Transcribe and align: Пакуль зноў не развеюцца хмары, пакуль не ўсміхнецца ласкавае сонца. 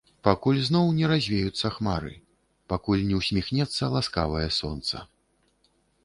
Пакуль 0.25 0.59
зноў 0.67 0.85
не 0.99 1.09
развеюцца 1.11 1.67
хмары, 1.75 2.13
пакуль 2.73 3.03
не 3.09 3.19
ўсміхнецца 3.19 3.91
ласкавае 3.97 4.47
сонца. 4.59 5.03